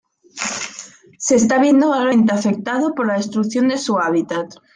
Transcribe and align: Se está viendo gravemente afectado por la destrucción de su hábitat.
Se 1.19 1.35
está 1.35 1.59
viendo 1.59 1.91
gravemente 1.91 2.33
afectado 2.33 2.95
por 2.95 3.05
la 3.05 3.17
destrucción 3.17 3.67
de 3.67 3.77
su 3.77 3.99
hábitat. 3.99 4.51